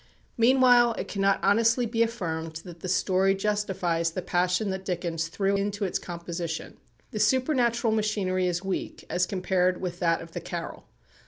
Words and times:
Meanwhile 0.35 0.93
it 0.93 1.07
cannot 1.07 1.43
honestly 1.43 1.85
be 1.85 2.01
affirmed 2.01 2.61
that 2.65 2.79
the 2.79 2.89
story 2.89 3.35
justifies 3.35 4.09
the 4.09 4.23
passion 4.23 4.71
that 4.71 4.83
Dickens 4.83 5.27
threw 5.27 5.55
into 5.55 5.85
its 5.85 5.99
composition. 5.99 6.77
The 7.11 7.19
supernatural 7.19 7.93
machinery 7.93 8.47
is 8.47 8.63
weak 8.63 9.05
as 9.11 9.27
compared 9.27 9.79
with 9.79 9.99
that 9.99 10.19
of 10.19 10.31
the 10.31 10.41
"Carol." 10.41 10.87